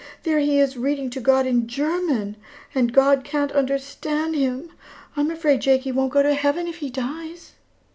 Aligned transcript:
There 0.23 0.39
he 0.39 0.57
is, 0.59 0.77
reading 0.77 1.11
to 1.11 1.19
God 1.21 1.45
in 1.45 1.67
German, 1.67 2.35
and 2.73 2.91
God 2.91 3.23
can't 3.23 3.51
understand 3.51 4.33
him. 4.35 4.71
I'm 5.15 5.29
afraid 5.29 5.61
Jakie 5.61 5.91
won't 5.91 6.11
go 6.13 6.23
to 6.23 6.33
heaven 6.33 6.65
when 6.65 6.73
he 6.73 6.89
dies." 6.89 7.51